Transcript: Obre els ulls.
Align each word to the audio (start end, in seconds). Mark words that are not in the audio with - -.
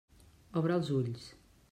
Obre 0.61 0.77
els 0.81 0.89
ulls. 1.01 1.29